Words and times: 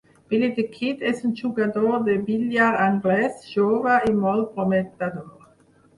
Billy 0.29 0.47
the 0.59 0.63
Kid 0.75 1.03
és 1.09 1.19
un 1.27 1.35
jugador 1.41 1.99
de 2.09 2.15
billar 2.29 2.71
anglès 2.87 3.47
jove 3.53 3.99
i 4.13 4.19
molt 4.25 4.53
prometedor. 4.57 5.29